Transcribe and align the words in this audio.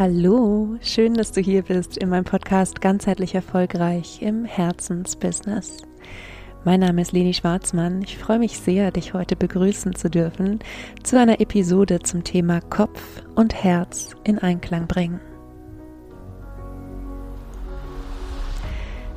Hallo, 0.00 0.78
schön, 0.80 1.12
dass 1.12 1.30
du 1.30 1.42
hier 1.42 1.60
bist 1.60 1.98
in 1.98 2.08
meinem 2.08 2.24
Podcast 2.24 2.80
Ganzheitlich 2.80 3.34
Erfolgreich 3.34 4.22
im 4.22 4.46
Herzensbusiness. 4.46 5.82
Mein 6.64 6.80
Name 6.80 7.02
ist 7.02 7.12
Leni 7.12 7.34
Schwarzmann. 7.34 8.00
Ich 8.00 8.16
freue 8.16 8.38
mich 8.38 8.56
sehr, 8.56 8.92
dich 8.92 9.12
heute 9.12 9.36
begrüßen 9.36 9.94
zu 9.94 10.08
dürfen 10.08 10.60
zu 11.02 11.20
einer 11.20 11.38
Episode 11.38 11.98
zum 11.98 12.24
Thema 12.24 12.62
Kopf 12.62 13.02
und 13.34 13.52
Herz 13.62 14.16
in 14.24 14.38
Einklang 14.38 14.86
bringen. 14.86 15.20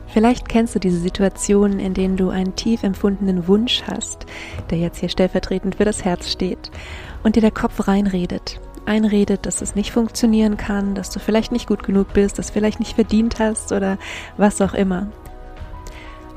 Vielleicht 0.07 0.49
kennst 0.49 0.75
du 0.75 0.79
diese 0.79 0.99
Situationen, 0.99 1.79
in 1.79 1.93
denen 1.93 2.17
du 2.17 2.27
einen 2.29 2.57
tief 2.57 2.83
empfundenen 2.83 3.47
Wunsch 3.47 3.83
hast, 3.87 4.25
der 4.69 4.79
jetzt 4.79 4.99
hier 4.99 5.07
stellvertretend 5.07 5.75
für 5.75 5.85
das 5.85 6.03
Herz 6.03 6.29
steht, 6.29 6.71
und 7.23 7.37
dir 7.37 7.41
der 7.41 7.51
Kopf 7.51 7.87
reinredet 7.87 8.59
einredet, 8.85 9.45
dass 9.45 9.61
es 9.61 9.75
nicht 9.75 9.91
funktionieren 9.91 10.57
kann, 10.57 10.95
dass 10.95 11.09
du 11.09 11.19
vielleicht 11.19 11.51
nicht 11.51 11.67
gut 11.67 11.83
genug 11.83 12.13
bist, 12.13 12.37
dass 12.37 12.47
du 12.47 12.53
vielleicht 12.53 12.79
nicht 12.79 12.95
verdient 12.95 13.39
hast 13.39 13.71
oder 13.71 13.97
was 14.37 14.61
auch 14.61 14.73
immer. 14.73 15.07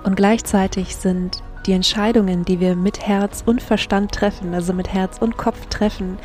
Und 0.04 0.16
gleichzeitig 0.16 0.96
sind 0.96 1.42
die 1.66 1.72
Entscheidungen, 1.72 2.44
die 2.44 2.60
wir 2.60 2.76
mit 2.76 3.06
Herz 3.06 3.42
und 3.44 3.60
Verstand 3.60 4.12
treffen, 4.12 4.54
also 4.54 4.72
mit 4.72 4.92
Herz 4.92 5.18
und 5.18 5.36
Kopf 5.36 5.66
treffen, 5.66 6.18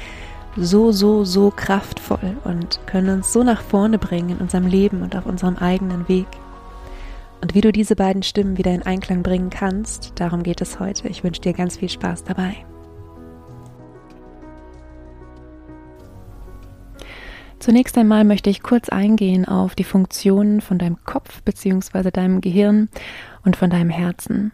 so, 0.56 0.92
so, 0.92 1.24
so 1.24 1.52
kraftvoll 1.56 2.38
und 2.44 2.80
können 2.86 3.10
uns 3.10 3.34
so 3.34 3.44
nach 3.44 3.62
vorne 3.62 3.98
bringen 3.98 4.32
in 4.32 4.38
unserem 4.38 4.68
Leben 4.68 5.02
und 5.02 5.16
auf 5.16 5.26
unserem 5.26 5.58
eigenen 5.58 6.08
Weg. 6.08 6.28
Und 7.42 7.56
wie 7.56 7.62
du 7.62 7.72
diese 7.72 7.96
beiden 7.96 8.22
Stimmen 8.22 8.58
wieder 8.58 8.72
in 8.72 8.84
Einklang 8.84 9.24
bringen 9.24 9.50
kannst, 9.50 10.14
darum 10.16 10.44
geht 10.44 10.62
es 10.62 10.80
heute. 10.80 11.08
Ich 11.08 11.24
wünsche 11.24 11.42
dir 11.42 11.54
ganz 11.54 11.78
viel 11.78 11.90
Spaß 11.90 12.24
dabei. 12.26 12.66
Zunächst 17.62 17.96
einmal 17.96 18.24
möchte 18.24 18.50
ich 18.50 18.64
kurz 18.64 18.90
eingehen 18.90 19.48
auf 19.48 19.76
die 19.76 19.84
Funktionen 19.84 20.62
von 20.62 20.80
deinem 20.80 20.98
Kopf 21.06 21.44
bzw. 21.44 22.10
deinem 22.10 22.42
Gehirn 22.42 22.90
und 23.46 23.56
von 23.56 23.70
deinem 23.70 23.92
Herzen. 23.92 24.52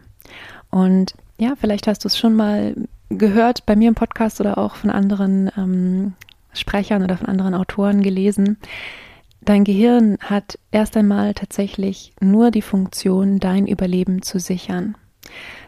Und 0.70 1.14
ja, 1.38 1.54
vielleicht 1.58 1.86
hast 1.86 2.04
du 2.04 2.08
es 2.08 2.18
schon 2.18 2.36
mal 2.36 2.74
gehört 3.08 3.64
bei 3.64 3.76
mir 3.76 3.88
im 3.88 3.94
Podcast 3.94 4.42
oder 4.42 4.58
auch 4.58 4.74
von 4.74 4.90
anderen 4.90 5.50
ähm, 5.56 6.12
Sprechern 6.52 7.02
oder 7.02 7.16
von 7.16 7.28
anderen 7.28 7.54
Autoren 7.54 8.02
gelesen. 8.02 8.58
Dein 9.40 9.64
Gehirn 9.64 10.18
hat 10.20 10.58
erst 10.70 10.94
einmal 10.94 11.32
tatsächlich 11.32 12.12
nur 12.20 12.50
die 12.50 12.60
Funktion, 12.60 13.38
dein 13.38 13.66
Überleben 13.66 14.20
zu 14.20 14.38
sichern. 14.38 14.98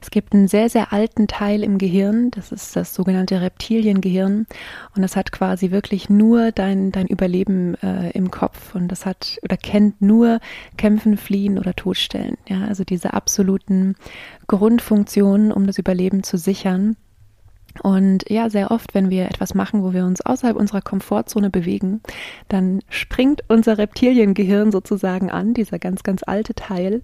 Es 0.01 0.11
gibt 0.11 0.33
einen 0.33 0.49
sehr, 0.49 0.69
sehr 0.69 0.93
alten 0.93 1.29
Teil 1.29 1.63
im 1.63 1.79
Gehirn, 1.79 2.31
das 2.31 2.53
ist 2.53 2.77
das 2.77 2.95
sogenannte 2.95 3.41
Reptiliengehirn 3.41 4.47
und 4.97 5.03
das 5.03 5.17
hat 5.17 5.33
quasi 5.33 5.71
wirklich 5.71 6.09
nur 6.09 6.53
dein, 6.53 6.93
dein 6.93 7.07
Überleben 7.07 7.75
äh, 7.83 8.11
im 8.11 8.31
Kopf 8.31 8.75
und 8.75 8.89
das 8.89 9.07
hat 9.07 9.39
oder 9.43 9.57
kennt 9.57 10.01
nur 10.01 10.41
Kämpfen, 10.77 11.17
Fliehen 11.17 11.59
oder 11.59 11.75
Todstellen. 11.75 12.37
Ja, 12.49 12.65
also 12.65 12.85
diese 12.85 13.13
absoluten 13.15 13.97
Grundfunktionen, 14.47 15.53
um 15.53 15.67
das 15.67 15.79
Überleben 15.79 16.23
zu 16.23 16.37
sichern. 16.37 16.97
Und 17.83 18.29
ja, 18.29 18.51
sehr 18.51 18.71
oft, 18.71 18.95
wenn 18.95 19.11
wir 19.11 19.27
etwas 19.27 19.55
machen, 19.55 19.83
wo 19.83 19.93
wir 19.93 20.05
uns 20.05 20.21
außerhalb 20.21 20.57
unserer 20.57 20.83
Komfortzone 20.83 21.51
bewegen, 21.51 22.01
dann 22.49 22.81
springt 22.89 23.43
unser 23.49 23.79
Reptiliengehirn 23.79 24.71
sozusagen 24.71 25.31
an, 25.31 25.55
dieser 25.55 25.79
ganz, 25.79 26.03
ganz 26.03 26.23
alte 26.25 26.55
Teil, 26.55 27.03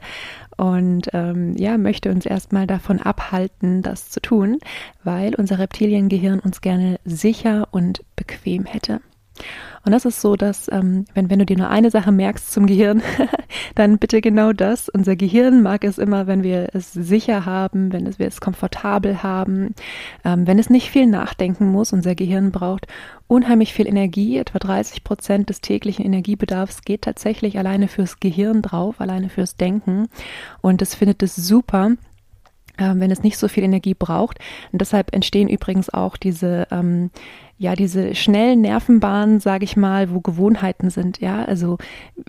und 0.57 1.09
ähm, 1.13 1.55
ja, 1.57 1.77
möchte 1.77 2.11
uns 2.11 2.25
erstmal 2.25 2.67
davon 2.67 3.01
abhalten, 3.01 3.83
das 3.83 4.09
zu 4.09 4.21
tun, 4.21 4.59
weil 5.05 5.35
unser 5.35 5.59
Reptiliengehirn 5.59 6.41
uns 6.41 6.61
gerne 6.61 6.99
sicher 7.05 7.69
und 7.73 8.03
bequem 8.17 8.65
hätte. 8.65 9.01
Und 9.87 9.93
das 9.93 10.05
ist 10.05 10.21
so, 10.21 10.35
dass 10.35 10.69
ähm, 10.73 11.05
wenn, 11.15 11.31
wenn 11.31 11.39
du 11.39 11.47
dir 11.47 11.57
nur 11.57 11.71
eine 11.71 11.93
Sache 11.93 12.11
merkst 12.11 12.53
zum 12.53 12.67
Gehirn, 12.67 13.03
dann 13.77 13.99
bitte 13.99 14.21
genau 14.21 14.53
das. 14.53 14.89
Unser 14.89 15.15
Gehirn 15.15 15.63
mag 15.63 15.85
es 15.85 15.99
immer, 15.99 16.27
wenn 16.27 16.43
wir 16.43 16.71
es 16.73 16.93
sicher 16.93 17.47
haben, 17.47 17.93
wenn 17.93 18.05
es, 18.07 18.19
wir 18.19 18.27
es 18.27 18.41
komfortabel 18.41 19.23
haben, 19.23 19.77
ähm, 20.25 20.47
wenn 20.49 20.59
es 20.59 20.71
nicht 20.71 20.91
viel 20.91 21.07
nachdenken 21.07 21.71
muss. 21.71 21.93
Unser 21.93 22.17
Gehirn 22.17 22.51
braucht 22.51 22.89
unheimlich 23.29 23.75
viel 23.75 23.87
Energie. 23.87 24.39
Etwa 24.39 24.59
30 24.59 25.05
Prozent 25.05 25.51
des 25.51 25.61
täglichen 25.61 26.05
Energiebedarfs 26.05 26.83
geht 26.83 27.03
tatsächlich 27.03 27.57
alleine 27.57 27.87
fürs 27.87 28.19
Gehirn 28.19 28.63
drauf, 28.63 29.01
alleine 29.01 29.29
fürs 29.29 29.57
Denken. 29.57 30.09
Und 30.63 30.83
es 30.83 30.97
findet 30.97 31.23
es 31.23 31.37
super, 31.37 31.93
wenn 32.79 33.11
es 33.11 33.23
nicht 33.23 33.39
so 33.39 33.49
viel 33.49 33.65
Energie 33.65 33.95
braucht. 33.95 34.39
Und 34.73 34.81
deshalb 34.81 35.15
entstehen 35.15 35.49
übrigens 35.49 35.91
auch 35.91 36.17
diese 36.17 36.67
ähm, 36.71 37.11
ja, 37.59 37.75
diese 37.75 38.15
schnellen 38.15 38.61
Nervenbahnen, 38.61 39.41
sage 39.41 39.65
ich 39.65 39.79
mal, 39.79 40.11
wo 40.11 40.21
Gewohnheiten 40.21 40.91
sind, 40.91 41.21
ja. 41.21 41.43
Also 41.45 41.79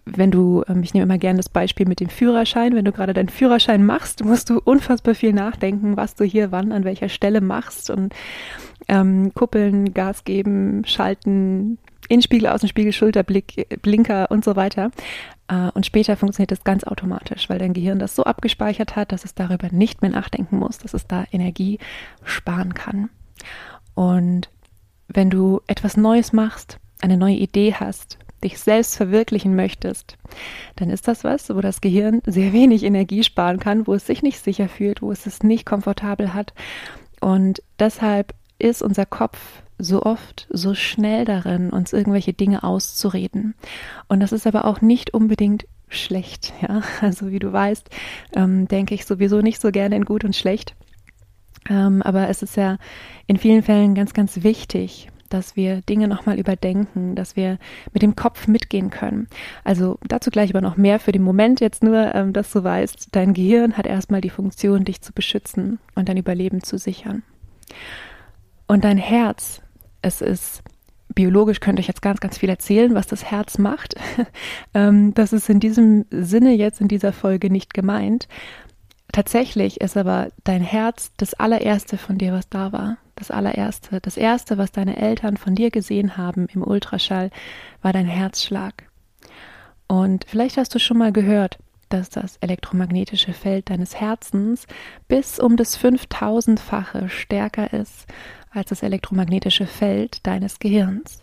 wenn 0.05 0.31
du, 0.31 0.63
ähm, 0.69 0.83
ich 0.83 0.93
nehme 0.93 1.03
immer 1.03 1.17
gerne 1.17 1.37
das 1.37 1.49
Beispiel 1.49 1.85
mit 1.85 1.99
dem 1.99 2.07
Führerschein, 2.07 2.75
wenn 2.75 2.85
du 2.85 2.93
gerade 2.93 3.13
deinen 3.13 3.27
Führerschein 3.27 3.85
machst, 3.85 4.23
musst 4.23 4.49
du 4.49 4.61
unfassbar 4.63 5.15
viel 5.15 5.33
nachdenken, 5.33 5.97
was 5.97 6.15
du 6.15 6.23
hier 6.23 6.51
wann 6.51 6.71
an 6.71 6.85
welcher 6.85 7.09
Stelle 7.09 7.41
machst 7.41 7.89
und 7.89 8.13
ähm, 8.87 9.33
Kuppeln, 9.33 9.93
Gas 9.93 10.23
geben, 10.23 10.83
schalten, 10.85 11.77
Innenspiegel, 12.07 12.49
Außenspiegel, 12.49 12.93
Schulterblick, 12.93 13.81
Blinker 13.81 14.29
und 14.31 14.43
so 14.43 14.55
weiter. 14.55 14.91
Äh, 15.47 15.69
und 15.73 15.85
später 15.85 16.15
funktioniert 16.17 16.51
das 16.51 16.63
ganz 16.63 16.83
automatisch, 16.83 17.49
weil 17.49 17.59
dein 17.59 17.73
Gehirn 17.73 17.99
das 17.99 18.15
so 18.15 18.23
abgespeichert 18.23 18.95
hat, 18.95 19.11
dass 19.11 19.25
es 19.25 19.35
darüber 19.35 19.69
nicht 19.71 20.01
mehr 20.01 20.11
nachdenken 20.11 20.57
muss, 20.57 20.77
dass 20.77 20.93
es 20.93 21.07
da 21.07 21.25
Energie 21.31 21.79
sparen 22.23 22.73
kann. 22.73 23.09
Und 23.95 24.49
wenn 25.07 25.29
du 25.29 25.61
etwas 25.67 25.97
Neues 25.97 26.33
machst, 26.33 26.79
eine 27.01 27.17
neue 27.17 27.35
Idee 27.35 27.73
hast, 27.73 28.17
dich 28.43 28.59
selbst 28.59 28.95
verwirklichen 28.97 29.55
möchtest, 29.55 30.17
dann 30.75 30.89
ist 30.89 31.07
das 31.07 31.23
was, 31.23 31.49
wo 31.49 31.61
das 31.61 31.81
Gehirn 31.81 32.21
sehr 32.25 32.53
wenig 32.53 32.83
Energie 32.83 33.23
sparen 33.23 33.59
kann, 33.59 33.87
wo 33.87 33.93
es 33.93 34.05
sich 34.05 34.21
nicht 34.21 34.43
sicher 34.43 34.69
fühlt, 34.69 35.01
wo 35.01 35.11
es 35.11 35.25
es 35.25 35.41
nicht 35.41 35.65
komfortabel 35.65 36.33
hat. 36.33 36.53
Und 37.19 37.63
deshalb 37.79 38.33
ist 38.59 38.81
unser 38.81 39.05
Kopf 39.05 39.63
so 39.79 40.03
oft 40.03 40.47
so 40.49 40.73
schnell 40.73 41.25
darin, 41.25 41.69
uns 41.69 41.93
irgendwelche 41.93 42.33
Dinge 42.33 42.63
auszureden. 42.63 43.55
Und 44.07 44.19
das 44.19 44.31
ist 44.31 44.47
aber 44.47 44.65
auch 44.65 44.81
nicht 44.81 45.13
unbedingt 45.13 45.67
schlecht, 45.87 46.53
ja. 46.61 46.81
Also 47.01 47.31
wie 47.31 47.39
du 47.39 47.51
weißt, 47.51 47.89
ähm, 48.35 48.67
denke 48.67 48.95
ich 48.95 49.05
sowieso 49.05 49.41
nicht 49.41 49.61
so 49.61 49.71
gerne 49.71 49.95
in 49.95 50.05
gut 50.05 50.23
und 50.23 50.35
schlecht. 50.35 50.75
Ähm, 51.69 52.01
aber 52.01 52.29
es 52.29 52.41
ist 52.41 52.55
ja 52.55 52.77
in 53.25 53.37
vielen 53.37 53.63
Fällen 53.63 53.95
ganz, 53.95 54.13
ganz 54.13 54.43
wichtig, 54.43 55.09
dass 55.29 55.55
wir 55.55 55.81
Dinge 55.81 56.07
nochmal 56.07 56.39
überdenken, 56.39 57.15
dass 57.15 57.35
wir 57.35 57.57
mit 57.93 58.01
dem 58.01 58.15
Kopf 58.15 58.47
mitgehen 58.47 58.89
können. 58.89 59.27
Also 59.63 59.97
dazu 60.07 60.31
gleich 60.31 60.51
aber 60.51 60.61
noch 60.61 60.77
mehr 60.77 60.99
für 60.99 61.11
den 61.11 61.23
Moment 61.23 61.59
jetzt 61.59 61.83
nur, 61.83 62.15
ähm, 62.15 62.33
dass 62.33 62.51
du 62.51 62.63
weißt, 62.63 63.09
dein 63.11 63.33
Gehirn 63.33 63.77
hat 63.77 63.85
erstmal 63.85 64.21
die 64.21 64.29
Funktion, 64.29 64.85
dich 64.85 65.01
zu 65.01 65.13
beschützen 65.13 65.79
und 65.95 66.09
dein 66.09 66.17
Überleben 66.17 66.63
zu 66.63 66.77
sichern. 66.77 67.23
Und 68.67 68.83
dein 68.83 68.97
Herz, 68.97 69.61
es 70.07 70.21
ist 70.21 70.63
biologisch 71.13 71.59
könnte 71.59 71.79
ich 71.79 71.87
jetzt 71.87 72.01
ganz, 72.01 72.19
ganz 72.19 72.37
viel 72.37 72.49
erzählen, 72.49 72.93
was 72.93 73.07
das 73.07 73.25
Herz 73.25 73.57
macht. 73.57 73.95
Ähm, 74.73 75.13
das 75.13 75.33
ist 75.33 75.49
in 75.49 75.59
diesem 75.59 76.05
Sinne 76.11 76.53
jetzt 76.53 76.81
in 76.81 76.87
dieser 76.87 77.13
Folge 77.13 77.49
nicht 77.49 77.73
gemeint. 77.73 78.27
Tatsächlich 79.11 79.81
ist 79.81 79.97
aber 79.97 80.29
dein 80.43 80.61
Herz 80.61 81.11
das 81.17 81.33
allererste 81.33 81.97
von 81.97 82.17
dir, 82.17 82.33
was 82.33 82.49
da 82.49 82.71
war. 82.71 82.97
Das 83.15 83.31
allererste. 83.31 83.99
Das 84.01 84.17
erste, 84.17 84.57
was 84.57 84.71
deine 84.71 84.97
Eltern 84.97 85.37
von 85.37 85.55
dir 85.55 85.71
gesehen 85.71 86.17
haben 86.17 86.47
im 86.53 86.61
Ultraschall, 86.61 87.31
war 87.81 87.93
dein 87.93 88.05
Herzschlag. 88.05 88.83
Und 89.87 90.25
vielleicht 90.27 90.57
hast 90.57 90.75
du 90.75 90.79
schon 90.79 90.97
mal 90.97 91.13
gehört, 91.13 91.57
dass 91.89 92.09
das 92.09 92.37
elektromagnetische 92.37 93.33
Feld 93.33 93.69
deines 93.69 93.99
Herzens 93.99 94.67
bis 95.07 95.39
um 95.39 95.57
das 95.57 95.79
5000-fache 95.79 97.09
stärker 97.09 97.73
ist 97.73 98.05
als 98.51 98.69
das 98.69 98.83
elektromagnetische 98.83 99.67
Feld 99.67 100.25
deines 100.25 100.59
Gehirns. 100.59 101.21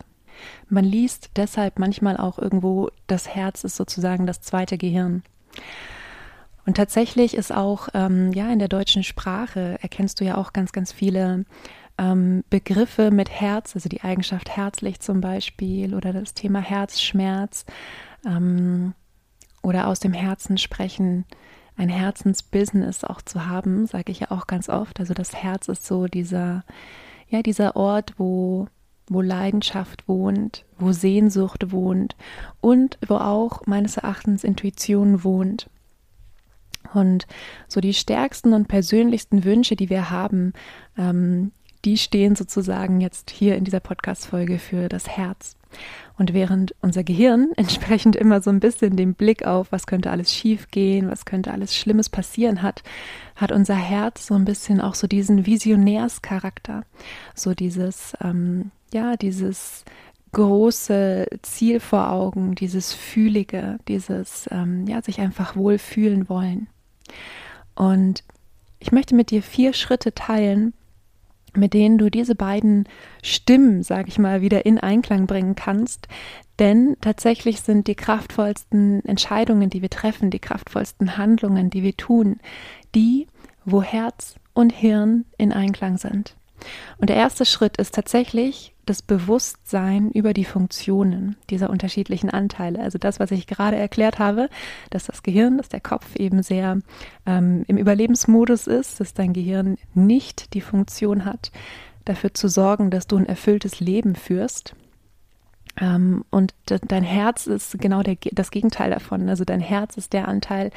Man 0.68 0.84
liest 0.84 1.30
deshalb 1.36 1.78
manchmal 1.78 2.16
auch 2.16 2.38
irgendwo, 2.38 2.90
das 3.06 3.28
Herz 3.28 3.64
ist 3.64 3.76
sozusagen 3.76 4.26
das 4.26 4.40
zweite 4.40 4.78
Gehirn. 4.78 5.22
Und 6.66 6.76
tatsächlich 6.76 7.34
ist 7.34 7.52
auch, 7.52 7.88
ähm, 7.94 8.32
ja, 8.32 8.50
in 8.50 8.58
der 8.58 8.68
deutschen 8.68 9.02
Sprache 9.02 9.78
erkennst 9.82 10.20
du 10.20 10.24
ja 10.24 10.36
auch 10.36 10.52
ganz, 10.52 10.72
ganz 10.72 10.92
viele 10.92 11.44
ähm, 11.98 12.42
Begriffe 12.50 13.10
mit 13.10 13.30
Herz, 13.30 13.74
also 13.74 13.88
die 13.88 14.02
Eigenschaft 14.02 14.56
herzlich 14.56 15.00
zum 15.00 15.20
Beispiel 15.20 15.94
oder 15.94 16.12
das 16.12 16.34
Thema 16.34 16.60
Herzschmerz 16.60 17.66
ähm, 18.26 18.94
oder 19.64 19.88
aus 19.88 19.98
dem 19.98 20.12
Herzen 20.12 20.58
sprechen, 20.58 21.24
ein 21.76 21.88
Herzensbusiness 21.88 23.02
auch 23.02 23.22
zu 23.22 23.46
haben, 23.46 23.86
sage 23.86 24.12
ich 24.12 24.20
ja 24.20 24.30
auch 24.30 24.46
ganz 24.46 24.68
oft. 24.68 25.00
Also 25.00 25.14
das 25.14 25.34
Herz 25.34 25.68
ist 25.68 25.84
so 25.84 26.06
dieser, 26.06 26.64
ja, 27.28 27.42
dieser 27.42 27.74
Ort, 27.74 28.14
wo 28.18 28.68
wo 29.06 29.20
Leidenschaft 29.20 30.08
wohnt, 30.08 30.64
wo 30.78 30.92
Sehnsucht 30.92 31.72
wohnt 31.72 32.16
und 32.60 32.98
wo 33.06 33.16
auch 33.16 33.66
meines 33.66 33.98
Erachtens 33.98 34.44
Intuition 34.44 35.24
wohnt. 35.24 35.68
Und 36.94 37.26
so 37.68 37.80
die 37.80 37.94
stärksten 37.94 38.52
und 38.52 38.68
persönlichsten 38.68 39.44
Wünsche, 39.44 39.76
die 39.76 39.90
wir 39.90 40.10
haben, 40.10 40.52
ähm, 40.96 41.52
die 41.84 41.98
stehen 41.98 42.34
sozusagen 42.34 43.00
jetzt 43.00 43.30
hier 43.30 43.56
in 43.56 43.64
dieser 43.64 43.80
Podcast-Folge 43.80 44.58
für 44.58 44.88
das 44.88 45.08
Herz. 45.08 45.56
Und 46.16 46.32
während 46.32 46.74
unser 46.80 47.02
Gehirn 47.02 47.48
entsprechend 47.56 48.16
immer 48.16 48.40
so 48.40 48.50
ein 48.50 48.60
bisschen 48.60 48.96
den 48.96 49.14
Blick 49.14 49.46
auf, 49.46 49.72
was 49.72 49.86
könnte 49.86 50.10
alles 50.10 50.32
schief 50.32 50.70
gehen, 50.70 51.10
was 51.10 51.24
könnte 51.24 51.52
alles 51.52 51.76
Schlimmes 51.76 52.08
passieren 52.08 52.62
hat, 52.62 52.82
hat 53.36 53.52
unser 53.52 53.74
Herz 53.74 54.26
so 54.26 54.34
ein 54.34 54.44
bisschen 54.44 54.80
auch 54.80 54.94
so 54.94 55.06
diesen 55.06 55.46
Visionärscharakter. 55.46 56.84
So 57.34 57.54
dieses, 57.54 58.14
ähm, 58.22 58.70
ja, 58.92 59.16
dieses 59.16 59.84
große 60.32 61.26
Ziel 61.42 61.80
vor 61.80 62.10
Augen, 62.10 62.54
dieses 62.54 62.92
Fühlige, 62.92 63.78
dieses, 63.88 64.48
ähm, 64.50 64.86
ja, 64.86 65.00
sich 65.00 65.20
einfach 65.20 65.56
wohl 65.56 65.78
fühlen 65.78 66.28
wollen. 66.28 66.68
Und 67.74 68.24
ich 68.78 68.92
möchte 68.92 69.14
mit 69.14 69.30
dir 69.30 69.42
vier 69.42 69.72
Schritte 69.72 70.12
teilen, 70.12 70.74
mit 71.56 71.74
denen 71.74 71.98
du 71.98 72.10
diese 72.10 72.34
beiden 72.34 72.88
Stimmen, 73.22 73.82
sage 73.82 74.08
ich 74.08 74.18
mal, 74.18 74.40
wieder 74.40 74.66
in 74.66 74.78
Einklang 74.78 75.26
bringen 75.26 75.54
kannst. 75.54 76.08
Denn 76.58 76.96
tatsächlich 77.00 77.60
sind 77.60 77.88
die 77.88 77.94
kraftvollsten 77.94 79.04
Entscheidungen, 79.04 79.70
die 79.70 79.82
wir 79.82 79.90
treffen, 79.90 80.30
die 80.30 80.38
kraftvollsten 80.38 81.16
Handlungen, 81.16 81.70
die 81.70 81.82
wir 81.82 81.96
tun, 81.96 82.38
die, 82.94 83.26
wo 83.64 83.82
Herz 83.82 84.36
und 84.52 84.70
Hirn 84.70 85.24
in 85.36 85.52
Einklang 85.52 85.98
sind. 85.98 86.36
Und 86.98 87.10
der 87.10 87.16
erste 87.16 87.44
Schritt 87.44 87.76
ist 87.76 87.94
tatsächlich 87.94 88.73
das 88.86 89.02
Bewusstsein 89.02 90.10
über 90.10 90.32
die 90.32 90.44
Funktionen 90.44 91.36
dieser 91.50 91.70
unterschiedlichen 91.70 92.30
Anteile. 92.30 92.80
Also 92.80 92.98
das, 92.98 93.20
was 93.20 93.30
ich 93.30 93.46
gerade 93.46 93.76
erklärt 93.76 94.18
habe, 94.18 94.48
dass 94.90 95.06
das 95.06 95.22
Gehirn, 95.22 95.58
dass 95.58 95.68
der 95.68 95.80
Kopf 95.80 96.16
eben 96.16 96.42
sehr 96.42 96.78
ähm, 97.26 97.64
im 97.66 97.76
Überlebensmodus 97.76 98.66
ist, 98.66 99.00
dass 99.00 99.14
dein 99.14 99.32
Gehirn 99.32 99.76
nicht 99.94 100.54
die 100.54 100.60
Funktion 100.60 101.24
hat, 101.24 101.50
dafür 102.04 102.34
zu 102.34 102.48
sorgen, 102.48 102.90
dass 102.90 103.06
du 103.06 103.16
ein 103.16 103.26
erfülltes 103.26 103.80
Leben 103.80 104.14
führst, 104.14 104.74
ähm, 105.80 106.24
und 106.30 106.54
dein 106.66 107.02
Herz 107.02 107.46
ist 107.46 107.78
genau 107.80 108.02
der, 108.02 108.16
das 108.32 108.50
Gegenteil 108.50 108.90
davon. 108.90 109.28
Also 109.28 109.44
dein 109.44 109.60
Herz 109.60 109.96
ist 109.96 110.12
der 110.12 110.28
Anteil, 110.28 110.70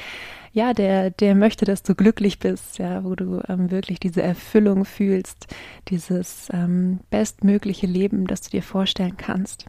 ja, 0.52 0.72
der, 0.72 1.10
der 1.10 1.34
möchte, 1.34 1.64
dass 1.64 1.82
du 1.82 1.94
glücklich 1.94 2.38
bist, 2.38 2.78
ja, 2.78 3.04
wo 3.04 3.14
du 3.14 3.40
ähm, 3.48 3.70
wirklich 3.70 4.00
diese 4.00 4.22
Erfüllung 4.22 4.84
fühlst, 4.84 5.46
dieses 5.88 6.48
ähm, 6.52 7.00
bestmögliche 7.10 7.86
Leben, 7.86 8.26
das 8.26 8.40
du 8.40 8.50
dir 8.50 8.62
vorstellen 8.62 9.16
kannst. 9.16 9.66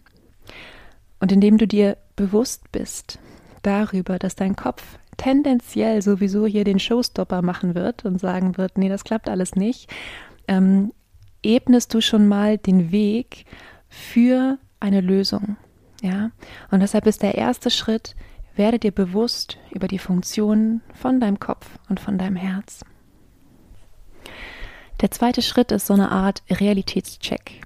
Und 1.20 1.32
indem 1.32 1.58
du 1.58 1.68
dir 1.68 1.98
bewusst 2.16 2.72
bist 2.72 3.20
darüber, 3.62 4.18
dass 4.18 4.36
dein 4.36 4.56
Kopf 4.56 4.84
tendenziell 5.18 6.02
sowieso 6.02 6.46
hier 6.46 6.64
den 6.64 6.80
Showstopper 6.80 7.42
machen 7.42 7.76
wird 7.76 8.06
und 8.06 8.20
sagen 8.20 8.58
wird, 8.58 8.78
nee, 8.78 8.90
das 8.90 9.04
klappt 9.04 9.30
alles 9.30 9.56
nicht, 9.56 9.92
ähm, 10.48 10.94
ebnest 11.44 11.94
du 11.94 12.02
schon 12.02 12.28
mal 12.28 12.58
den 12.58 12.92
Weg 12.92 13.46
für 13.90 14.58
eine 14.80 15.02
Lösung. 15.02 15.58
Ja, 16.02 16.32
und 16.72 16.80
deshalb 16.80 17.06
ist 17.08 17.24
der 17.24 17.36
erste 17.36 17.70
Schritt, 17.70 18.16
werde 18.56 18.80
dir 18.80 18.92
bewusst 18.92 19.58
über 19.72 19.88
die 19.88 20.00
Funktionen 20.00 20.82
von 20.94 21.20
deinem 21.20 21.40
Kopf 21.40 21.68
und 21.90 22.00
von 22.00 22.18
deinem 22.18 22.36
Herz. 22.36 22.84
Der 25.02 25.12
zweite 25.12 25.42
Schritt 25.42 25.72
ist 25.72 25.88
so 25.88 25.94
eine 25.94 26.12
Art 26.12 26.44
Realitätscheck 26.50 27.62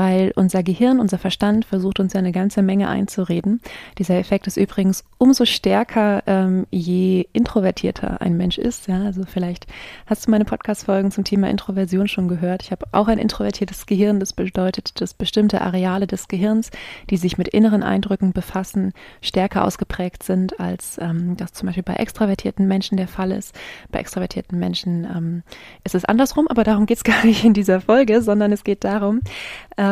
weil 0.00 0.32
unser 0.34 0.62
Gehirn, 0.62 0.98
unser 0.98 1.18
Verstand 1.18 1.66
versucht 1.66 2.00
uns 2.00 2.14
ja 2.14 2.20
eine 2.20 2.32
ganze 2.32 2.62
Menge 2.62 2.88
einzureden. 2.88 3.60
Dieser 3.98 4.14
Effekt 4.14 4.46
ist 4.46 4.56
übrigens 4.56 5.04
umso 5.18 5.44
stärker, 5.44 6.22
ähm, 6.26 6.66
je 6.70 7.26
introvertierter 7.34 8.22
ein 8.22 8.34
Mensch 8.38 8.56
ist. 8.56 8.88
Ja, 8.88 9.02
also 9.02 9.24
vielleicht 9.26 9.66
hast 10.06 10.26
du 10.26 10.30
meine 10.30 10.46
Podcast-Folgen 10.46 11.10
zum 11.10 11.24
Thema 11.24 11.50
Introversion 11.50 12.08
schon 12.08 12.28
gehört. 12.28 12.62
Ich 12.62 12.70
habe 12.70 12.86
auch 12.92 13.08
ein 13.08 13.18
introvertiertes 13.18 13.84
Gehirn. 13.84 14.20
Das 14.20 14.32
bedeutet, 14.32 15.02
dass 15.02 15.12
bestimmte 15.12 15.60
Areale 15.60 16.06
des 16.06 16.28
Gehirns, 16.28 16.70
die 17.10 17.18
sich 17.18 17.36
mit 17.36 17.48
inneren 17.48 17.82
Eindrücken 17.82 18.32
befassen, 18.32 18.94
stärker 19.20 19.66
ausgeprägt 19.66 20.22
sind, 20.22 20.58
als 20.58 20.96
ähm, 20.98 21.36
das 21.36 21.52
zum 21.52 21.66
Beispiel 21.66 21.82
bei 21.82 21.96
extravertierten 21.96 22.66
Menschen 22.66 22.96
der 22.96 23.08
Fall 23.08 23.32
ist. 23.32 23.54
Bei 23.92 23.98
extravertierten 23.98 24.58
Menschen 24.58 25.04
ähm, 25.04 25.42
ist 25.84 25.94
es 25.94 26.06
andersrum, 26.06 26.48
aber 26.48 26.64
darum 26.64 26.86
geht 26.86 26.96
es 26.96 27.04
gar 27.10 27.26
nicht 27.26 27.44
in 27.44 27.52
dieser 27.52 27.82
Folge, 27.82 28.22
sondern 28.22 28.50
es 28.50 28.64
geht 28.64 28.82
darum, 28.82 29.20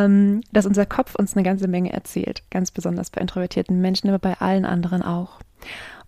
ähm, 0.05 0.43
dass 0.53 0.67
unser 0.67 0.87
Kopf 0.87 1.15
uns 1.15 1.37
eine 1.37 1.45
ganze 1.45 1.69
Menge 1.69 1.93
erzählt, 1.93 2.43
ganz 2.51 2.71
besonders 2.71 3.11
bei 3.11 3.21
introvertierten 3.21 3.81
Menschen, 3.81 4.09
aber 4.09 4.19
bei 4.19 4.39
allen 4.39 4.65
anderen 4.65 5.03
auch. 5.03 5.41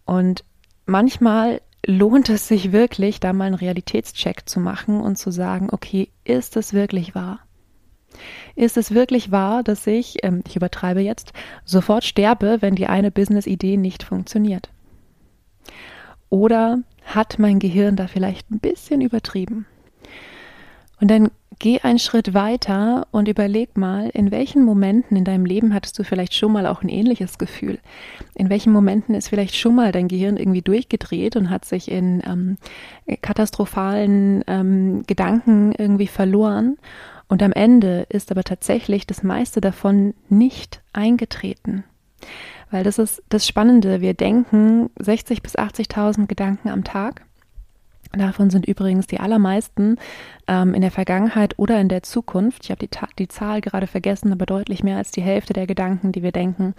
Und 0.05 0.45
manchmal 0.87 1.61
lohnt 1.87 2.29
es 2.29 2.49
sich 2.49 2.73
wirklich, 2.73 3.21
da 3.21 3.33
mal 3.33 3.47
einen 3.47 3.55
Realitätscheck 3.55 4.49
zu 4.49 4.61
machen 4.61 5.01
und 5.01 5.17
zu 5.17 5.31
sagen, 5.31 5.69
okay, 5.73 6.09
ist 6.25 6.57
es 6.57 6.73
wirklich 6.73 7.15
wahr? 7.15 7.41
Ist 8.55 8.77
es 8.77 8.93
wirklich 8.93 9.31
wahr, 9.31 9.63
dass 9.63 9.87
ich, 9.87 10.23
ähm, 10.25 10.43
ich 10.47 10.57
übertreibe 10.57 11.01
jetzt, 11.01 11.33
sofort 11.65 12.05
sterbe, 12.05 12.59
wenn 12.61 12.75
die 12.75 12.87
eine 12.87 13.11
Business-Idee 13.11 13.77
nicht 13.77 14.03
funktioniert? 14.03 14.69
Oder 16.29 16.81
hat 17.05 17.39
mein 17.39 17.59
Gehirn 17.59 17.97
da 17.97 18.07
vielleicht 18.07 18.51
ein 18.51 18.61
bisschen 18.61 19.01
übertrieben? 19.01 19.67
Und 21.01 21.11
dann 21.11 21.31
geh 21.61 21.79
einen 21.81 22.01
Schritt 22.01 22.35
weiter 22.35 23.07
und 23.13 23.29
überleg 23.29 23.77
mal, 23.77 24.11
in 24.13 24.33
welchen 24.33 24.65
Momenten 24.65 25.17
in 25.17 25.25
deinem 25.25 25.45
Leben 25.45 25.73
hattest 25.73 25.97
du 25.99 26.03
vielleicht 26.03 26.35
schon 26.35 26.53
mal 26.53 26.67
auch 26.67 26.83
ein 26.83 26.89
ähnliches 26.89 27.39
Gefühl? 27.39 27.79
In 28.35 28.51
welchen 28.51 28.73
Momenten 28.73 29.15
ist 29.15 29.29
vielleicht 29.29 29.55
schon 29.55 29.77
mal 29.77 29.93
dein 29.93 30.09
Gehirn 30.09 30.37
irgendwie 30.37 30.63
durchgedreht 30.63 31.37
und 31.37 31.51
hat 31.51 31.65
sich 31.65 31.91
in 31.91 32.23
ähm, 32.27 32.57
katastrophalen 33.23 34.43
ähm, 34.49 35.05
Gedanken 35.07 35.73
irgendwie 35.79 36.09
verloren? 36.09 36.79
Und 37.29 37.45
am 37.45 37.53
Ende 37.53 38.07
ist 38.09 38.33
aber 38.33 38.43
tatsächlich 38.43 39.07
das 39.07 39.23
meiste 39.23 39.61
davon 39.61 40.15
nicht 40.29 40.83
eingetreten. 40.93 41.85
Weil 42.71 42.85
das 42.85 42.99
ist 42.99 43.23
das 43.29 43.47
Spannende. 43.47 44.01
Wir 44.01 44.15
denken 44.15 44.91
60 44.99 45.43
bis 45.43 45.57
80.000 45.57 46.27
Gedanken 46.27 46.71
am 46.71 46.85
Tag. 46.85 47.23
Davon 48.13 48.51
sind 48.51 48.67
übrigens 48.67 49.07
die 49.07 49.21
allermeisten 49.21 49.97
ähm, 50.49 50.75
in 50.75 50.81
der 50.81 50.91
Vergangenheit 50.91 51.59
oder 51.59 51.81
in 51.81 51.89
der 51.89 52.03
Zukunft. 52.03 52.65
Ich 52.65 52.71
habe 52.71 52.85
die, 52.85 52.91
die 53.19 53.29
Zahl 53.29 53.61
gerade 53.61 53.87
vergessen, 53.87 54.33
aber 54.33 54.47
deutlich 54.47 54.83
mehr 54.83 54.97
als 54.97 55.13
die 55.13 55.23
Hälfte 55.23 55.53
der 55.53 55.69
Gedanken, 55.69 56.11
die 56.11 56.23
wir 56.23 56.33
denken, 56.33 56.75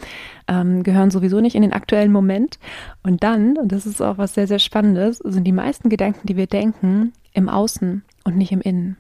ähm, 0.50 0.84
gehören 0.84 1.10
sowieso 1.10 1.40
nicht 1.40 1.56
in 1.56 1.62
den 1.62 1.74
aktuellen 1.74 2.12
Moment. 2.12 2.60
Und 3.02 3.24
dann, 3.24 3.58
und 3.58 3.72
das 3.72 3.86
ist 3.86 4.02
auch 4.02 4.18
was 4.18 4.34
sehr, 4.34 4.48
sehr 4.48 4.60
Spannendes, 4.60 5.20
sind 5.20 5.46
die 5.46 5.54
meisten 5.54 5.88
Gedanken, 5.88 6.28
die 6.28 6.36
wir 6.36 6.48
denken, 6.48 7.14
im 7.34 7.48
Außen 7.48 8.04
und 8.26 8.38
nicht 8.38 8.52
im 8.52 8.62
Innen. 8.62 8.98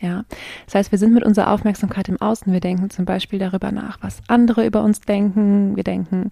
Ja, 0.00 0.24
das 0.66 0.76
heißt, 0.76 0.92
wir 0.92 0.98
sind 0.98 1.12
mit 1.12 1.24
unserer 1.24 1.52
Aufmerksamkeit 1.52 2.08
im 2.08 2.20
Außen. 2.20 2.52
Wir 2.52 2.60
denken 2.60 2.88
zum 2.88 3.04
Beispiel 3.04 3.40
darüber 3.40 3.72
nach, 3.72 3.98
was 4.00 4.20
andere 4.28 4.64
über 4.64 4.82
uns 4.82 5.00
denken. 5.00 5.74
Wir 5.74 5.82
denken 5.82 6.30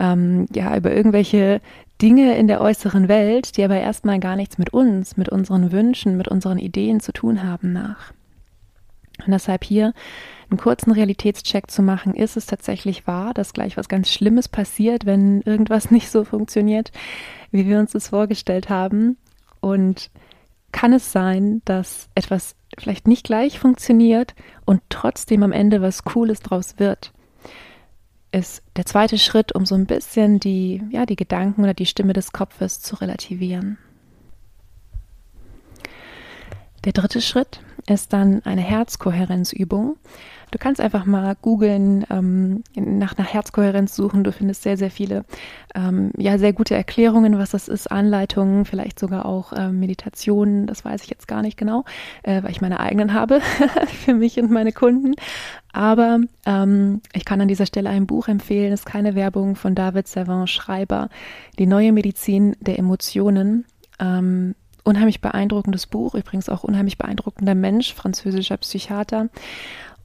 ähm, 0.00 0.46
ja 0.52 0.76
über 0.76 0.92
irgendwelche 0.92 1.60
Dinge 2.02 2.36
in 2.36 2.48
der 2.48 2.60
äußeren 2.60 3.06
Welt, 3.06 3.56
die 3.56 3.62
aber 3.62 3.76
erstmal 3.76 4.18
gar 4.18 4.34
nichts 4.34 4.58
mit 4.58 4.70
uns, 4.70 5.16
mit 5.16 5.28
unseren 5.28 5.70
Wünschen, 5.70 6.16
mit 6.16 6.26
unseren 6.26 6.58
Ideen 6.58 6.98
zu 6.98 7.12
tun 7.12 7.44
haben 7.44 7.72
nach. 7.72 8.12
Und 9.24 9.30
deshalb 9.30 9.62
hier 9.62 9.94
einen 10.50 10.58
kurzen 10.58 10.90
Realitätscheck 10.90 11.70
zu 11.70 11.82
machen, 11.82 12.14
ist 12.14 12.36
es 12.36 12.46
tatsächlich 12.46 13.06
wahr, 13.06 13.32
dass 13.32 13.52
gleich 13.52 13.76
was 13.76 13.88
ganz 13.88 14.10
Schlimmes 14.10 14.48
passiert, 14.48 15.06
wenn 15.06 15.40
irgendwas 15.42 15.90
nicht 15.92 16.10
so 16.10 16.24
funktioniert, 16.24 16.90
wie 17.52 17.66
wir 17.66 17.78
uns 17.78 17.92
das 17.92 18.08
vorgestellt 18.08 18.70
haben. 18.70 19.16
Und 19.60 20.10
kann 20.74 20.92
es 20.92 21.12
sein, 21.12 21.62
dass 21.64 22.08
etwas 22.16 22.56
vielleicht 22.76 23.06
nicht 23.06 23.24
gleich 23.24 23.60
funktioniert 23.60 24.34
und 24.64 24.82
trotzdem 24.88 25.44
am 25.44 25.52
Ende 25.52 25.80
was 25.80 26.02
Cooles 26.02 26.40
draus 26.40 26.80
wird, 26.80 27.12
ist 28.32 28.60
der 28.74 28.84
zweite 28.84 29.16
Schritt, 29.16 29.54
um 29.54 29.64
so 29.64 29.76
ein 29.76 29.86
bisschen 29.86 30.40
die, 30.40 30.82
ja, 30.90 31.06
die 31.06 31.14
Gedanken 31.14 31.62
oder 31.62 31.74
die 31.74 31.86
Stimme 31.86 32.12
des 32.12 32.32
Kopfes 32.32 32.80
zu 32.80 32.96
relativieren. 32.96 33.78
Der 36.84 36.92
dritte 36.92 37.20
Schritt 37.20 37.60
ist 37.86 38.12
dann 38.12 38.42
eine 38.44 38.60
Herzkohärenzübung. 38.60 39.96
Du 40.50 40.58
kannst 40.58 40.80
einfach 40.80 41.04
mal 41.04 41.34
googeln, 41.40 42.04
ähm, 42.10 42.62
nach 42.76 43.18
einer 43.18 43.26
Herzkohärenz 43.26 43.96
suchen. 43.96 44.22
Du 44.22 44.32
findest 44.32 44.62
sehr, 44.62 44.76
sehr 44.76 44.90
viele, 44.90 45.24
ähm, 45.74 46.12
ja, 46.16 46.38
sehr 46.38 46.52
gute 46.52 46.74
Erklärungen, 46.74 47.38
was 47.38 47.50
das 47.50 47.68
ist, 47.68 47.90
Anleitungen, 47.90 48.64
vielleicht 48.64 49.00
sogar 49.00 49.26
auch 49.26 49.52
äh, 49.52 49.70
Meditationen. 49.70 50.66
Das 50.66 50.84
weiß 50.84 51.02
ich 51.02 51.10
jetzt 51.10 51.26
gar 51.26 51.42
nicht 51.42 51.56
genau, 51.56 51.84
äh, 52.22 52.42
weil 52.42 52.52
ich 52.52 52.60
meine 52.60 52.80
eigenen 52.80 53.14
habe 53.14 53.40
für 54.04 54.14
mich 54.14 54.38
und 54.38 54.50
meine 54.50 54.72
Kunden. 54.72 55.14
Aber 55.72 56.20
ähm, 56.46 57.00
ich 57.12 57.24
kann 57.24 57.40
an 57.40 57.48
dieser 57.48 57.66
Stelle 57.66 57.90
ein 57.90 58.06
Buch 58.06 58.28
empfehlen, 58.28 58.72
ist 58.72 58.86
keine 58.86 59.14
Werbung 59.14 59.56
von 59.56 59.74
David 59.74 60.06
Savant 60.06 60.48
Schreiber, 60.48 61.08
Die 61.58 61.66
neue 61.66 61.92
Medizin 61.92 62.54
der 62.60 62.78
Emotionen. 62.78 63.64
Ähm, 63.98 64.54
unheimlich 64.84 65.20
beeindruckendes 65.20 65.86
Buch, 65.86 66.14
übrigens 66.14 66.48
auch 66.48 66.62
unheimlich 66.62 66.98
beeindruckender 66.98 67.54
Mensch, 67.54 67.92
französischer 67.94 68.58
Psychiater. 68.58 69.28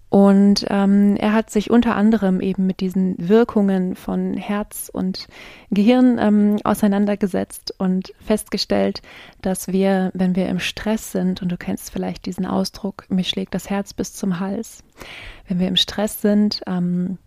Und 0.09 0.65
ähm, 0.69 1.17
er 1.17 1.33
hat 1.33 1.51
sich 1.51 1.69
unter 1.69 1.95
anderem 1.95 2.41
eben 2.41 2.65
mit 2.65 2.79
diesen 2.79 3.15
Wirkungen 3.19 3.95
von 3.95 4.33
Herz 4.33 4.89
und 4.91 5.27
Gehirn 5.69 6.17
ähm, 6.19 6.57
auseinandergesetzt 6.63 7.75
und 7.77 8.11
festgestellt, 8.19 9.03
dass 9.43 9.67
wir, 9.67 10.09
wenn 10.15 10.35
wir 10.35 10.49
im 10.49 10.59
Stress 10.59 11.11
sind, 11.11 11.43
und 11.43 11.51
du 11.51 11.57
kennst 11.57 11.91
vielleicht 11.91 12.25
diesen 12.25 12.47
Ausdruck, 12.47 13.05
mir 13.09 13.23
schlägt 13.23 13.53
das 13.53 13.69
Herz 13.69 13.93
bis 13.93 14.13
zum 14.13 14.39
Hals, 14.39 14.83
wenn 15.47 15.59
wir 15.59 15.67
im 15.67 15.75
Stress 15.75 16.21
sind, 16.21 16.61
ähm, 16.65 17.19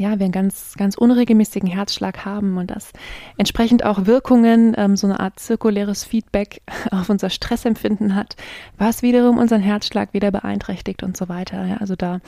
ja, 0.00 0.18
wir 0.18 0.24
einen 0.24 0.32
ganz, 0.32 0.76
ganz 0.78 0.96
unregelmäßigen 0.96 1.68
Herzschlag 1.68 2.24
haben 2.24 2.56
und 2.56 2.70
das 2.70 2.90
entsprechend 3.36 3.84
auch 3.84 4.06
Wirkungen, 4.06 4.74
ähm, 4.78 4.96
so 4.96 5.06
eine 5.06 5.20
Art 5.20 5.38
zirkuläres 5.38 6.04
Feedback 6.04 6.62
auf 6.90 7.10
unser 7.10 7.28
Stressempfinden 7.28 8.14
hat, 8.14 8.36
was 8.78 9.02
wiederum 9.02 9.36
unseren 9.36 9.60
Herzschlag 9.60 10.14
wieder 10.14 10.30
beeinträchtigt 10.30 11.02
und 11.02 11.18
so 11.18 11.28
weiter. 11.28 11.66
Ja, 11.66 11.76
also 11.76 11.96
da 11.96 12.20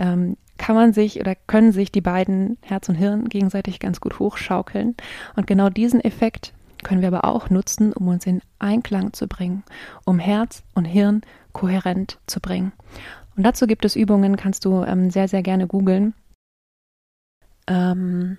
ähm, 0.00 0.36
kann 0.58 0.74
man 0.74 0.92
sich 0.92 1.20
oder 1.20 1.36
können 1.46 1.70
sich 1.70 1.92
die 1.92 2.00
beiden 2.00 2.58
Herz 2.60 2.88
und 2.88 2.96
Hirn 2.96 3.28
gegenseitig 3.28 3.78
ganz 3.78 4.00
gut 4.00 4.18
hochschaukeln. 4.18 4.96
Und 5.36 5.46
genau 5.46 5.68
diesen 5.68 6.00
Effekt 6.00 6.52
können 6.82 7.02
wir 7.02 7.08
aber 7.08 7.24
auch 7.24 7.50
nutzen, 7.50 7.92
um 7.92 8.08
uns 8.08 8.26
in 8.26 8.42
Einklang 8.58 9.12
zu 9.12 9.28
bringen, 9.28 9.62
um 10.04 10.18
Herz 10.18 10.64
und 10.74 10.86
Hirn 10.86 11.20
kohärent 11.52 12.18
zu 12.26 12.40
bringen. 12.40 12.72
Und 13.36 13.44
dazu 13.44 13.68
gibt 13.68 13.84
es 13.84 13.94
Übungen, 13.94 14.36
kannst 14.36 14.64
du 14.64 14.82
ähm, 14.82 15.10
sehr, 15.10 15.28
sehr 15.28 15.44
gerne 15.44 15.68
googeln. 15.68 16.14
Ähm, 17.66 18.36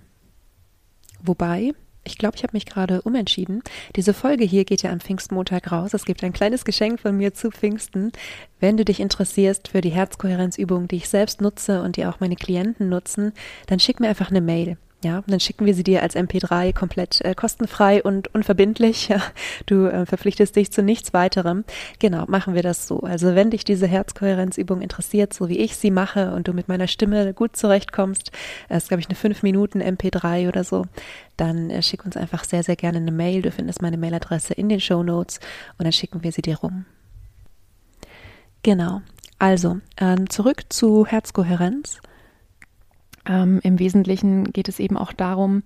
wobei, 1.22 1.74
ich 2.04 2.18
glaube, 2.18 2.36
ich 2.36 2.44
habe 2.44 2.54
mich 2.54 2.66
gerade 2.66 3.02
umentschieden. 3.02 3.62
Diese 3.96 4.14
Folge 4.14 4.44
hier 4.44 4.66
geht 4.66 4.84
ja 4.84 4.92
am 4.92 5.00
Pfingstmontag 5.00 5.72
raus. 5.72 5.94
Es 5.94 6.06
gibt 6.06 6.24
ein 6.24 6.34
kleines 6.34 6.66
Geschenk 6.66 7.00
von 7.00 7.16
mir 7.16 7.34
zu 7.34 7.50
Pfingsten. 7.50 8.12
Wenn 8.60 8.78
du 8.78 8.84
dich 8.84 9.00
interessierst 9.00 9.70
für 9.70 9.82
die 9.82 9.92
Herzkohärenzübung, 9.92 10.88
die 10.88 10.98
ich 10.98 11.10
selbst 11.10 11.42
nutze 11.42 11.82
und 11.82 11.96
die 11.96 12.06
auch 12.06 12.20
meine 12.20 12.36
Klienten 12.36 12.90
nutzen, 12.90 13.32
dann 13.68 13.80
schick 13.80 14.00
mir 14.00 14.10
einfach 14.10 14.30
eine 14.30 14.42
Mail. 14.42 14.78
Ja, 15.04 15.18
und 15.18 15.30
dann 15.30 15.42
schicken 15.42 15.66
wir 15.66 15.74
sie 15.74 15.84
dir 15.84 16.02
als 16.02 16.16
MP3 16.16 16.74
komplett 16.74 17.20
äh, 17.22 17.36
kostenfrei 17.36 18.02
und 18.02 18.34
unverbindlich. 18.34 19.14
Du 19.66 19.86
äh, 19.86 20.06
verpflichtest 20.06 20.56
dich 20.56 20.72
zu 20.72 20.82
nichts 20.82 21.14
weiterem. 21.14 21.64
Genau, 22.00 22.26
machen 22.28 22.54
wir 22.54 22.64
das 22.64 22.88
so. 22.88 23.02
Also 23.02 23.36
wenn 23.36 23.52
dich 23.52 23.64
diese 23.64 23.88
Herzkohärenzübung 23.88 24.82
interessiert, 24.82 25.34
so 25.34 25.50
wie 25.50 25.58
ich 25.58 25.76
sie 25.76 25.92
mache 25.92 26.34
und 26.34 26.48
du 26.48 26.54
mit 26.54 26.68
meiner 26.68 26.88
Stimme 26.88 27.34
gut 27.34 27.56
zurechtkommst, 27.56 28.32
äh, 28.70 28.78
ist 28.78 28.88
glaube 28.88 29.02
ich 29.02 29.08
eine 29.08 29.16
5 29.16 29.44
Minuten 29.44 29.82
MP3 29.82 30.48
oder 30.48 30.64
so, 30.64 30.86
dann 31.38 31.70
äh, 31.70 31.82
schick 31.82 32.06
uns 32.06 32.18
einfach 32.18 32.44
sehr, 32.44 32.64
sehr 32.64 32.76
gerne 32.76 32.98
eine 33.00 33.12
Mail. 33.12 33.42
Du 33.42 33.52
findest 33.52 33.82
meine 33.82 33.98
Mailadresse 33.98 34.54
in 34.54 34.70
den 34.70 34.80
Show 34.80 35.04
Notes 35.04 35.40
und 35.78 35.84
dann 35.84 35.94
schicken 35.94 36.24
wir 36.24 36.32
sie 36.32 36.42
dir 36.42 36.58
rum. 36.58 36.86
Genau. 38.64 39.02
Also, 39.40 39.80
ähm, 39.98 40.30
zurück 40.30 40.64
zu 40.70 41.06
Herzkohärenz. 41.06 42.00
Ähm, 43.26 43.60
Im 43.64 43.80
Wesentlichen 43.80 44.52
geht 44.52 44.70
es 44.70 44.80
eben 44.80 44.98
auch 44.98 45.14
darum, 45.14 45.64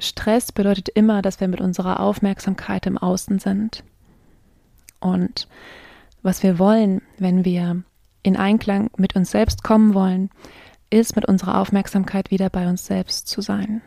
Stress 0.00 0.52
bedeutet 0.52 0.88
immer, 0.88 1.22
dass 1.22 1.40
wir 1.40 1.48
mit 1.48 1.60
unserer 1.60 2.00
Aufmerksamkeit 2.00 2.86
im 2.86 2.98
Außen 2.98 3.38
sind. 3.40 3.82
Und 5.00 5.48
was 6.22 6.42
wir 6.42 6.58
wollen, 6.58 7.02
wenn 7.18 7.44
wir 7.44 7.82
in 8.22 8.36
Einklang 8.36 8.90
mit 8.96 9.16
uns 9.16 9.30
selbst 9.30 9.62
kommen 9.64 9.94
wollen, 9.94 10.30
ist 10.90 11.16
mit 11.16 11.26
unserer 11.26 11.58
Aufmerksamkeit 11.58 12.30
wieder 12.30 12.48
bei 12.48 12.68
uns 12.68 12.86
selbst 12.86 13.28
zu 13.28 13.40
sein. 13.40 13.82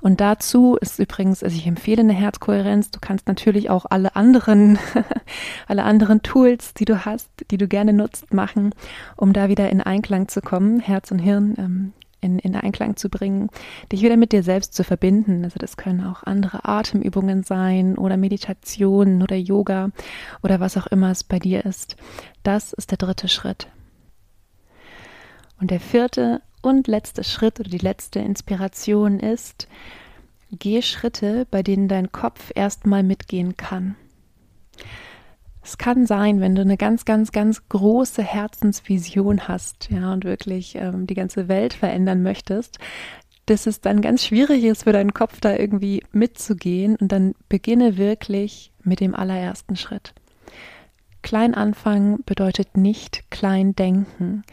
Und 0.00 0.20
dazu 0.20 0.76
ist 0.80 0.98
übrigens, 0.98 1.42
also 1.42 1.56
ich 1.56 1.66
empfehle 1.66 2.00
eine 2.00 2.12
Herzkohärenz. 2.12 2.90
Du 2.90 3.00
kannst 3.00 3.26
natürlich 3.26 3.70
auch 3.70 3.86
alle 3.88 4.14
anderen, 4.16 4.78
alle 5.66 5.84
anderen 5.84 6.22
Tools, 6.22 6.74
die 6.74 6.84
du 6.84 7.04
hast, 7.04 7.28
die 7.50 7.58
du 7.58 7.66
gerne 7.66 7.92
nutzt, 7.92 8.32
machen, 8.32 8.74
um 9.16 9.32
da 9.32 9.48
wieder 9.48 9.70
in 9.70 9.80
Einklang 9.80 10.28
zu 10.28 10.40
kommen, 10.40 10.80
Herz 10.80 11.10
und 11.10 11.18
Hirn 11.18 11.54
ähm, 11.58 11.92
in, 12.20 12.38
in 12.38 12.54
Einklang 12.56 12.96
zu 12.96 13.08
bringen, 13.08 13.48
dich 13.92 14.02
wieder 14.02 14.16
mit 14.16 14.32
dir 14.32 14.42
selbst 14.42 14.74
zu 14.74 14.84
verbinden. 14.84 15.44
Also 15.44 15.58
das 15.58 15.76
können 15.76 16.04
auch 16.04 16.22
andere 16.24 16.64
Atemübungen 16.64 17.42
sein 17.42 17.96
oder 17.96 18.16
Meditationen 18.16 19.22
oder 19.22 19.36
Yoga 19.36 19.90
oder 20.42 20.60
was 20.60 20.76
auch 20.76 20.86
immer 20.88 21.10
es 21.10 21.24
bei 21.24 21.38
dir 21.38 21.64
ist. 21.64 21.96
Das 22.42 22.72
ist 22.72 22.90
der 22.90 22.98
dritte 22.98 23.28
Schritt. 23.28 23.68
Und 25.60 25.70
der 25.70 25.80
vierte 25.80 26.40
und 26.62 26.86
letzte 26.86 27.24
Schritt 27.24 27.60
oder 27.60 27.70
die 27.70 27.78
letzte 27.78 28.20
Inspiration 28.20 29.20
ist, 29.20 29.68
geh 30.50 30.82
Schritte, 30.82 31.46
bei 31.50 31.62
denen 31.62 31.88
dein 31.88 32.12
Kopf 32.12 32.52
erstmal 32.54 33.02
mitgehen 33.02 33.56
kann. 33.56 33.96
Es 35.62 35.76
kann 35.76 36.06
sein, 36.06 36.40
wenn 36.40 36.54
du 36.54 36.62
eine 36.62 36.78
ganz, 36.78 37.04
ganz, 37.04 37.30
ganz 37.30 37.68
große 37.68 38.22
Herzensvision 38.22 39.48
hast, 39.48 39.90
ja, 39.90 40.12
und 40.12 40.24
wirklich 40.24 40.76
ähm, 40.76 41.06
die 41.06 41.14
ganze 41.14 41.48
Welt 41.48 41.74
verändern 41.74 42.22
möchtest, 42.22 42.78
dass 43.44 43.66
es 43.66 43.80
dann 43.80 44.00
ganz 44.00 44.24
schwierig 44.24 44.64
ist 44.64 44.84
für 44.84 44.92
deinen 44.92 45.12
Kopf 45.12 45.40
da 45.40 45.54
irgendwie 45.54 46.02
mitzugehen 46.12 46.96
und 46.96 47.12
dann 47.12 47.34
beginne 47.48 47.96
wirklich 47.96 48.72
mit 48.82 49.00
dem 49.00 49.14
allerersten 49.14 49.76
Schritt. 49.76 50.14
Klein 51.22 51.54
anfangen 51.54 52.22
bedeutet 52.24 52.76
nicht 52.76 53.30
klein 53.30 53.74
denken, 53.74 54.44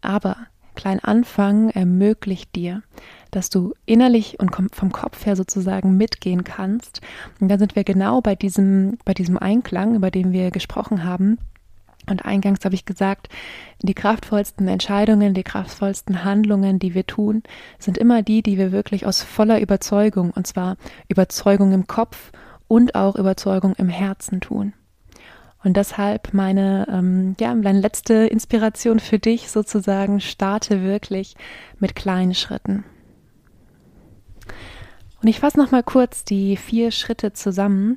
aber 0.00 0.36
klein 0.74 1.00
anfangen 1.00 1.70
ermöglicht 1.70 2.54
dir, 2.54 2.82
dass 3.30 3.50
du 3.50 3.74
innerlich 3.86 4.38
und 4.40 4.54
vom 4.54 4.92
Kopf 4.92 5.26
her 5.26 5.36
sozusagen 5.36 5.96
mitgehen 5.96 6.44
kannst. 6.44 7.00
Und 7.40 7.48
dann 7.48 7.58
sind 7.58 7.76
wir 7.76 7.84
genau 7.84 8.20
bei 8.20 8.34
diesem, 8.34 8.98
bei 9.04 9.14
diesem 9.14 9.38
Einklang, 9.38 9.94
über 9.94 10.10
den 10.10 10.32
wir 10.32 10.50
gesprochen 10.50 11.04
haben. 11.04 11.38
Und 12.08 12.24
eingangs 12.24 12.64
habe 12.64 12.74
ich 12.74 12.84
gesagt, 12.84 13.28
die 13.82 13.94
kraftvollsten 13.94 14.68
Entscheidungen, 14.68 15.32
die 15.32 15.42
kraftvollsten 15.42 16.22
Handlungen, 16.22 16.78
die 16.78 16.94
wir 16.94 17.06
tun, 17.06 17.42
sind 17.78 17.96
immer 17.96 18.22
die, 18.22 18.42
die 18.42 18.58
wir 18.58 18.72
wirklich 18.72 19.06
aus 19.06 19.22
voller 19.22 19.60
Überzeugung, 19.60 20.30
und 20.30 20.46
zwar 20.46 20.76
Überzeugung 21.08 21.72
im 21.72 21.86
Kopf 21.86 22.30
und 22.68 22.94
auch 22.94 23.16
Überzeugung 23.16 23.74
im 23.76 23.88
Herzen 23.88 24.40
tun. 24.40 24.74
Und 25.64 25.78
deshalb 25.78 26.34
meine, 26.34 26.86
ähm, 26.90 27.36
ja, 27.40 27.54
meine 27.54 27.80
letzte 27.80 28.14
Inspiration 28.26 29.00
für 29.00 29.18
dich 29.18 29.50
sozusagen, 29.50 30.20
starte 30.20 30.82
wirklich 30.82 31.34
mit 31.78 31.96
kleinen 31.96 32.34
Schritten. 32.34 32.84
Und 35.22 35.28
ich 35.28 35.40
fasse 35.40 35.58
nochmal 35.58 35.82
kurz 35.82 36.22
die 36.24 36.58
vier 36.58 36.90
Schritte 36.90 37.32
zusammen. 37.32 37.96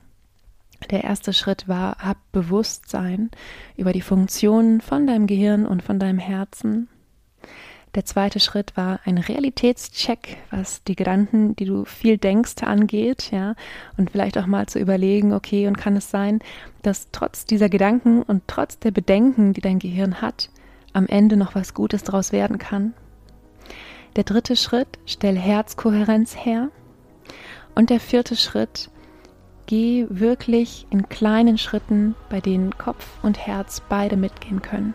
Der 0.91 1.03
erste 1.03 1.33
Schritt 1.33 1.67
war, 1.67 1.97
hab 1.97 2.17
Bewusstsein 2.31 3.31
über 3.75 3.91
die 3.91 4.01
Funktionen 4.01 4.79
von 4.79 5.05
deinem 5.05 5.27
Gehirn 5.27 5.65
und 5.65 5.83
von 5.83 5.99
deinem 5.99 6.19
Herzen. 6.19 6.87
Der 7.97 8.05
zweite 8.05 8.39
Schritt 8.39 8.77
war 8.77 8.99
ein 9.05 9.17
Realitätscheck, 9.17 10.37
was 10.51 10.83
die 10.83 10.95
Gedanken, 10.95 11.55
die 11.55 11.65
du 11.65 11.83
viel 11.83 12.19
denkst, 12.19 12.61
angeht, 12.61 13.31
ja, 13.31 13.55
und 13.97 14.11
vielleicht 14.11 14.37
auch 14.37 14.45
mal 14.45 14.67
zu 14.67 14.77
überlegen, 14.77 15.33
okay, 15.33 15.65
und 15.65 15.79
kann 15.79 15.95
es 15.95 16.11
sein, 16.11 16.37
dass 16.83 17.09
trotz 17.11 17.45
dieser 17.45 17.69
Gedanken 17.69 18.21
und 18.21 18.43
trotz 18.45 18.77
der 18.77 18.91
Bedenken, 18.91 19.53
die 19.53 19.61
dein 19.61 19.79
Gehirn 19.79 20.21
hat, 20.21 20.51
am 20.93 21.07
Ende 21.07 21.37
noch 21.37 21.55
was 21.55 21.73
Gutes 21.73 22.03
daraus 22.03 22.31
werden 22.31 22.59
kann? 22.59 22.93
Der 24.15 24.25
dritte 24.25 24.55
Schritt, 24.55 24.99
stell 25.07 25.35
Herzkohärenz 25.35 26.35
her. 26.35 26.69
Und 27.73 27.89
der 27.89 27.99
vierte 27.99 28.35
Schritt, 28.35 28.91
geh 29.65 30.05
wirklich 30.11 30.85
in 30.91 31.09
kleinen 31.09 31.57
Schritten, 31.57 32.13
bei 32.29 32.41
denen 32.41 32.77
Kopf 32.77 33.07
und 33.23 33.39
Herz 33.39 33.81
beide 33.89 34.17
mitgehen 34.17 34.61
können. 34.61 34.93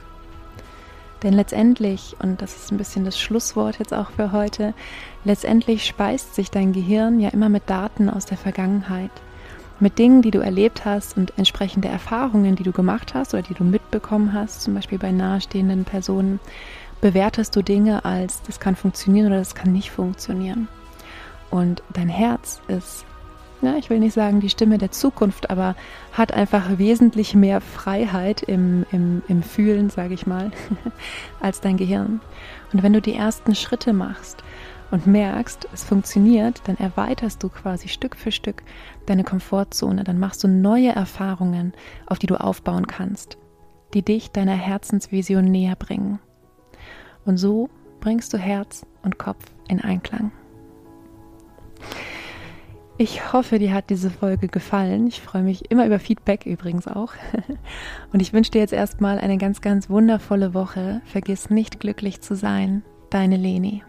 Denn 1.23 1.35
letztendlich, 1.35 2.17
und 2.21 2.43
das 2.43 2.57
ist 2.57 2.73
ein 2.73 2.79
bisschen 2.79 3.05
das 3.05 3.21
Schlusswort 3.21 3.79
jetzt 3.79 3.95
auch 3.95 4.11
für 4.11 4.33
heute, 4.33 4.75
letztendlich 5.25 5.87
speist 5.87 6.35
sich 6.35 6.51
dein 6.51 6.73
Gehirn 6.73 7.21
ja 7.21 7.29
immer 7.29 7.49
mit 7.49 7.71
Daten 7.71 8.11
aus 8.11 8.27
der 8.27 8.39
Vergangenheit, 8.39 9.11
mit 9.79 9.99
Dingen, 9.99 10.23
die 10.23 10.33
du 10.33 10.41
erlebt 10.41 10.85
hast 10.85 11.17
und 11.17 11.33
entsprechende 11.39 11.89
Erfahrungen, 11.89 12.57
die 12.57 12.65
du 12.65 12.73
gemacht 12.73 13.15
hast 13.15 13.35
oder 13.35 13.43
die 13.43 13.55
du 13.55 13.65
mitbekommen 13.65 14.33
hast, 14.33 14.63
zum 14.63 14.75
Beispiel 14.75 14.99
bei 14.99 15.13
nahestehenden 15.13 15.85
Personen, 15.85 16.41
bewertest 17.01 17.55
du 17.55 17.63
Dinge 17.63 18.05
als, 18.05 18.43
das 18.43 18.61
kann 18.61 18.77
funktionieren 18.77 19.29
oder 19.29 19.39
das 19.39 19.55
kann 19.55 19.73
nicht 19.73 19.91
funktionieren. 19.91 20.69
Und 21.51 21.83
dein 21.93 22.09
Herz 22.09 22.61
ist 22.69 23.05
ja, 23.63 23.77
ich 23.77 23.91
will 23.91 24.01
nicht 24.01 24.15
sagen 24.15 24.41
die 24.41 24.51
Stimme 24.51 24.77
der 24.77 24.91
Zukunft, 24.91 25.51
aber 25.51 25.77
hat 26.13 26.33
einfach 26.33 26.79
wesentlich 26.79 27.35
mehr 27.35 27.61
Freiheit 27.61 28.43
im, 28.43 28.85
im, 28.91 29.23
im 29.29 29.43
Fühlen, 29.43 29.89
sage 29.89 30.15
ich 30.15 30.27
mal, 30.27 30.51
als 31.41 31.61
dein 31.61 31.77
Gehirn. 31.77 32.21
Und 32.73 32.83
wenn 32.83 32.93
du 32.93 33.01
die 33.01 33.15
ersten 33.15 33.55
Schritte 33.55 33.93
machst 33.93 34.43
und 34.91 35.07
merkst, 35.07 35.69
es 35.73 35.85
funktioniert, 35.85 36.63
dann 36.65 36.77
erweiterst 36.77 37.43
du 37.43 37.49
quasi 37.49 37.89
Stück 37.89 38.17
für 38.17 38.33
Stück 38.33 38.63
deine 39.07 39.25
Komfortzone, 39.25 40.03
dann 40.05 40.19
machst 40.19 40.43
du 40.43 40.49
neue 40.49 40.91
Erfahrungen, 40.91 41.73
auf 42.07 42.19
die 42.19 42.27
du 42.27 42.41
aufbauen 42.41 42.87
kannst, 42.87 43.39
die 43.95 44.03
dich 44.03 44.33
deiner 44.33 44.57
Herzensvision 44.57 45.45
näher 45.45 45.77
bringen. 45.77 46.19
Und 47.25 47.37
so 47.39 47.71
bringst 48.01 48.33
du 48.33 48.39
Herz 48.39 48.85
und 49.03 49.19
Kopf 49.19 49.45
in 49.69 49.81
Einklang. 49.81 50.33
Ich 53.03 53.33
hoffe, 53.33 53.59
dir 53.59 53.75
hat 53.75 53.91
diese 53.91 54.11
Folge 54.11 54.47
gefallen. 54.47 55.09
Ich 55.09 55.23
freue 55.23 55.43
mich 55.43 55.73
immer 55.73 55.85
über 55.87 55.99
Feedback 55.99 56.47
übrigens 56.47 56.87
auch. 56.87 57.15
Und 58.13 58.23
ich 58.23 58.33
wünsche 58.33 58.53
dir 58.53 58.61
jetzt 58.61 58.73
erstmal 58.73 59.19
eine 59.19 59.39
ganz, 59.39 59.61
ganz 59.61 59.91
wundervolle 59.91 60.55
Woche. 60.55 61.01
Vergiss 61.07 61.51
nicht 61.51 61.81
glücklich 61.81 62.21
zu 62.21 62.37
sein. 62.37 62.85
Deine 63.11 63.37
Leni. 63.37 63.83